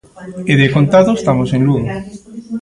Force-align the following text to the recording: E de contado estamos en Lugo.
E 0.51 0.53
de 0.61 0.67
contado 0.75 1.11
estamos 1.15 1.49
en 1.55 1.61
Lugo. 1.67 1.87